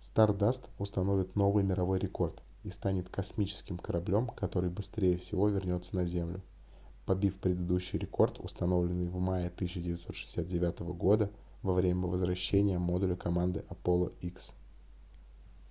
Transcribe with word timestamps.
stardust 0.00 0.70
установит 0.78 1.36
новый 1.36 1.62
мировой 1.62 1.98
рекорд 1.98 2.42
и 2.62 2.70
станет 2.70 3.10
космическим 3.10 3.76
кораблём 3.76 4.26
который 4.26 4.70
быстрее 4.70 5.18
всего 5.18 5.50
вернётся 5.50 5.96
на 5.96 6.06
землю 6.06 6.40
побив 7.04 7.38
предыдущий 7.38 7.98
рекорд 7.98 8.38
установленный 8.40 9.10
в 9.10 9.18
мае 9.20 9.48
1969 9.48 10.78
года 10.96 11.30
во 11.60 11.74
время 11.74 12.06
возвращения 12.06 12.78
модуля 12.78 13.16
команды 13.16 13.66
apollo 13.68 14.16
x 14.22 14.54